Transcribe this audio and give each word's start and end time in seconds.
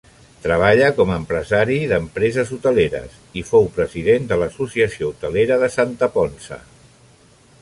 Treballa 0.43 0.85
com 0.99 1.11
a 1.11 1.17
empresari 1.23 1.77
d'empreses 1.91 2.53
hoteleres 2.57 3.19
i 3.43 3.45
fou 3.53 3.69
president 3.79 4.27
de 4.33 4.41
l'Associació 4.45 5.13
Hotelera 5.15 5.63
de 5.67 5.71
Santa 5.79 6.11
Ponça. 6.19 6.59